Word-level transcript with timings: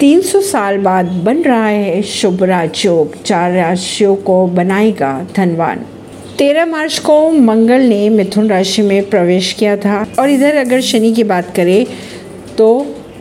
300 0.00 0.40
साल 0.40 0.78
बाद 0.78 1.06
बन 1.24 1.42
रहा 1.42 1.66
है 1.66 2.02
शुभ 2.02 2.42
राजयोग। 2.42 3.22
चार 3.22 3.52
राशियों 3.52 4.14
को 4.16 4.46
बनाएगा 4.46 5.12
धनवान। 5.36 5.78
तेरह 6.38 6.66
मार्च 6.66 6.98
को 6.98 7.30
मंगल 7.30 7.82
ने 7.82 8.08
मिथुन 8.08 8.48
राशि 8.48 8.82
में 8.82 9.08
प्रवेश 9.10 9.52
किया 9.52 9.76
था। 9.76 10.06
और 10.18 10.30
इधर 10.30 10.56
अगर 10.56 10.80
शनि 10.80 11.12
की 11.12 11.24
बात 11.24 11.54
करें 11.56 11.86
तो 12.58 12.68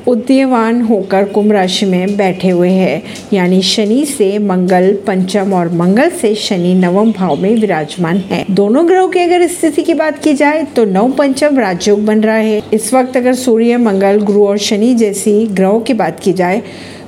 उदयवान 0.08 0.82
होकर 0.82 1.24
कुंभ 1.26 1.52
राशि 1.52 1.86
में 1.86 2.16
बैठे 2.18 2.50
हुए 2.50 2.70
हैं। 2.70 3.02
यानी 3.34 3.62
शनि 3.62 4.04
से 4.06 4.38
मंगल, 4.40 4.92
पंचम 5.08 5.54
और 5.54 5.72
मंगल 5.74 6.10
से 6.12 6.34
शनि 6.36 6.74
नवम 6.74 7.12
भाव 7.12 7.36
में 7.36 7.56
विराजमान 7.56 8.18
है। 8.30 8.44
दोनों 8.52 8.88
ग्रहों 8.88 9.08
की 9.08 9.20
अगर 9.20 9.48
स्थिति 9.48 9.84
की 9.84 9.94
बात 9.94 10.20
की 10.20 10.34
जाए 10.34 10.64
तो 10.76 10.86
नव, 10.86 11.12
पंचम 11.12 11.60
राजयोग 11.60 12.06
बन 12.06 12.22
रहा 12.22 12.36
है। 12.36 12.62
इस 12.74 12.94
वक्त 12.94 13.18
अगर 13.18 13.34
सूर्य, 13.36 13.78
मंगल 13.78 14.20
गुरु 14.22 14.46
और 14.48 14.58
शनि 14.58 14.94
जैसी 14.94 15.46
ग्रहों 15.48 15.80
की 15.80 15.94
बात 15.94 16.20
की 16.20 16.34
जाए 16.34 16.62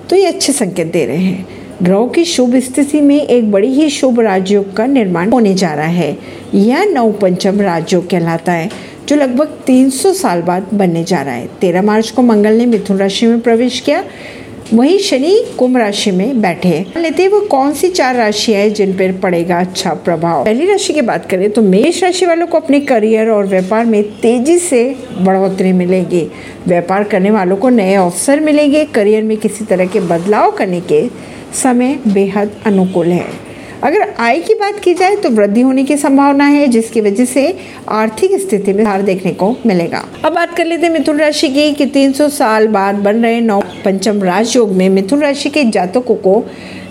तो 0.10 0.16
ये 0.16 0.26
अच्छे 0.26 0.54
संकेत 0.54 0.92
दे 0.92 1.06
रहे 1.06 1.18
हैं। 1.18 1.48
ग्रहों 1.84 2.08
की 2.08 2.24
शुभ 2.26 2.56
स्थिति 2.58 3.02
में 3.02 3.16
एक 3.18 3.52
बड़ी 3.52 3.68
ही 3.68 3.90
शुभ 3.90 4.20
राजयोग 4.20 4.76
का 4.76 4.86
निर्माण 4.86 5.32
होने 5.32 5.54
जा 5.54 5.74
रहा 5.74 5.86
है। 5.86 6.18
यह 6.54 6.84
नव, 6.86 7.12
पंचम 7.12 7.62
राजयोग 7.62 8.10
कहलाता 8.10 8.52
है। 8.52 8.70
जो 9.08 9.16
लगभग 9.16 9.58
300 9.68 10.14
साल 10.14 10.42
बाद 10.42 10.68
बनने 10.74 11.04
जा 11.04 11.22
रहा 11.22 11.34
है। 11.34 11.48
तेरह 11.62 11.82
मार्च 11.82 12.10
को 12.12 12.22
मंगल 12.22 12.54
ने 12.54 12.66
मिथुन 12.66 12.98
राशि 12.98 13.26
में 13.26 13.40
प्रवेश 13.40 13.80
किया। 13.80 14.04
वहीं 14.74 14.98
शनि 15.00 15.36
कुंभ 15.60 15.78
राशि 15.78 16.12
में 16.12 16.42
बैठे 16.42 16.70
हैं। 16.70 17.02
लेते 17.02 17.24
हैं 17.24 17.30
वो 17.30 17.40
कौन 17.42 17.74
सी 17.74 17.90
चार 17.90 18.16
राशियाँ 18.16 18.62
हैं 18.62 18.74
जिन 18.74 18.94
पर 18.94 19.12
पड़ेगा 19.20 19.60
अच्छा 19.60 19.94
प्रभाव। 19.94 20.44
पहली 20.46 20.66
राशि 20.66 20.94
की 20.94 21.02
बात 21.02 21.30
करें 21.30 21.50
तो 21.52 21.62
मेष 21.62 22.04
राशि 22.04 22.26
वालों 22.26 22.48
को 22.48 22.60
अपने 22.60 22.80
करियर 22.80 23.30
और 23.30 23.48
व्यापार 23.48 23.86
में 23.86 24.04
तेज़ी 24.20 24.58
से 24.60 24.84
बढ़ोतरी 25.20 25.72
मिलेगी। 25.72 26.28
व्यापार 26.68 27.04
करने 27.04 27.32
वालों 27.32 27.58
को 27.58 27.70
नए 27.70 27.94
अवसर 27.94 28.40
मिलेंगे। 28.40 28.86
करियर 28.86 29.24
में 29.24 29.38
किसी 29.38 29.66
तरह 29.66 29.86
के 29.86 30.00
बदलाव 30.00 30.52
करने 30.52 30.82
के 30.82 31.08
समय 31.64 32.00
बेहद 32.08 32.52
अनुकूल 32.66 33.08
है। 33.08 33.47
अगर 33.84 34.14
आय 34.20 34.40
की 34.40 34.54
बात 34.54 34.80
की 34.80 34.94
जाए 34.94 35.16
तो 35.16 35.30
वृद्धि 35.30 35.62
होने 35.62 35.84
की 35.84 35.98
संभावना 35.98 36.46
है, 36.46 36.68
जिसकी 36.68 37.02
वजह 37.02 37.26
से 37.26 37.58
आर्थिक 37.90 38.32
स्थिति 38.42 38.74
में 38.74 38.84
सुधार 38.84 39.02
देखने 39.02 39.32
को 39.34 39.56
मिलेगा। 39.66 40.04
अब 40.26 40.34
बात 40.34 40.56
कर 40.56 40.66
लेते 40.66 40.86
हैं 40.86 40.94
मिथुन 40.94 41.20
राशि 41.20 41.50
की 41.50 41.72
कि 41.74 41.86
300 41.86 42.30
साल 42.30 42.68
बाद 42.68 42.96
बन 42.96 43.24
रहे 43.24 43.40
नौ 43.42 43.60
पंचम 43.86 44.24
राजयोग 44.24 44.72
में 44.72 44.90
मिथुन 44.90 45.22
राशि 45.22 45.50
के 45.50 45.64
जातकों 45.64 46.16
को 46.16 46.44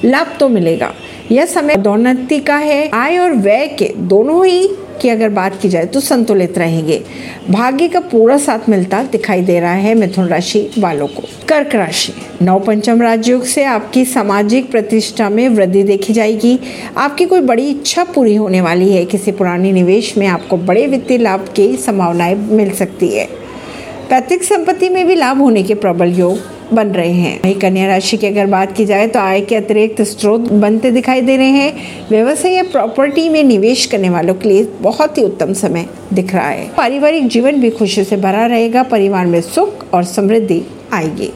लाभ 0.05 0.37
तो 0.41 0.49
मिलेगा। 0.49 0.93
यह 1.33 1.47
समय 1.47 1.77
दोन्नति 1.77 2.39
का 2.39 2.57
है। 2.57 2.89
आय 2.89 3.19
और 3.19 3.33
व्यय 3.35 3.67
के 3.69 3.93
दोनों 3.99 4.45
ही 4.47 4.69
की 5.03 5.09
अगर 5.09 5.29
बात 5.29 5.59
की 5.63 5.69
जाए 5.69 5.87
तो 5.87 6.01
संतुलित 6.01 6.59
रहेंगे। 6.59 7.03
भाग्य 7.51 7.89
का 7.89 8.01
पूरा 8.01 8.37
साथ 8.39 8.69
मिलता 8.69 9.03
दिखाई 9.03 9.41
दे 9.41 9.59
रहा 9.61 9.73
है 9.73 9.95
मिथुन 9.95 10.29
राशि 10.29 10.71
वालों 10.79 11.07
को। 11.07 11.23
कर्क 11.49 11.75
राशि 11.75 12.13
नौ 12.43 12.59
पंचम 12.59 13.03
राजयोग 13.03 13.45
से 13.45 13.65
आपकी 13.65 14.05
सामाजिक 14.05 14.71
प्रतिष्ठा 14.71 15.29
में 15.31 15.49
वृद्धि 15.49 15.83
देखी 15.83 16.13
जाएगी। 16.13 16.59
आपकी 16.97 17.25
कोई 17.25 17.41
बड़ी 17.41 17.69
इच्छा 17.71 18.05
पूरी 18.05 18.35
होने 18.35 18.61
वाली 18.61 18.93
है। 18.93 19.05
किसी 19.05 19.33
पुरानी 19.33 19.73
निवेश 19.73 20.17
में 20.19 20.27
आपको 20.27 20.57
बड़े 20.57 20.87
वित्तीय 20.87 21.19
लाभ 21.19 21.49
की 21.57 21.77
संभावनाएँ 21.77 22.35
मिल 22.35 22.71
सकती 22.71 23.09
है। 23.09 23.29
पैतृक 24.11 24.43
संपत्ति 24.43 24.89
में 24.89 25.07
भी 25.07 25.15
लाभ 25.15 25.39
होने 25.39 25.63
के 25.63 25.75
प्रबल 25.75 26.09
योग 26.09 26.56
बन 26.75 26.89
रहे 26.89 27.13
हैं। 27.13 27.41
वही 27.45 27.55
कन्या 27.55 27.87
राशि 27.87 28.17
की 28.17 28.27
अगर 28.27 28.47
बात 28.47 28.77
की 28.77 28.85
जाए 28.85 29.07
तो 29.07 29.21
आय 29.21 29.41
के 29.41 29.57
अतिरिक्त 29.57 30.03
स्रोत 30.03 30.41
बनते 30.41 30.91
दिखाई 30.91 31.21
दे 31.21 31.37
रहे 31.37 31.47
हैं। 31.47 31.73
व्यवसाय 32.11 32.53
या 32.53 32.63
प्रॉपर्टी 32.63 33.29
में 33.29 33.45
निवेश 33.45 33.87
करने 33.87 34.09
वालों 34.09 34.35
के 34.35 34.49
लिए 34.49 34.69
बहुत 34.81 35.19
ही 35.19 35.23
उत्तम 35.23 35.53
समय 35.53 35.87
दिख 36.13 36.35
रहा 36.35 36.49
है। 36.49 36.71
पारिवारिक 36.77 37.29
जीवन 37.29 37.53
भी 37.53 37.71
खुशी 37.71 38.05
से 38.05 38.17
भरा 38.17 38.47
रहेगा, 38.47 38.83
परिवार 38.83 39.27
में 39.27 39.41
सुख 39.41 39.93
और 39.95 40.05
समृद्धि 40.05 40.63
आएगी। 40.93 41.33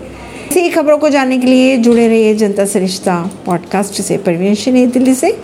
इसी 0.50 0.68
खबरों 0.68 0.98
को 0.98 1.08
जानने 1.08 1.38
के 1.38 1.46
लिए 1.46 1.76
जुड़े 1.76 2.08
रहिए 2.08 2.34
जनता 2.34 2.64
सरिश्ता 2.64 3.30
पॉडकास्ट 3.46 4.02
से। 4.02 4.16
परवीन 4.16 4.90
दिल्ली 4.90 5.14
से। 5.14 5.38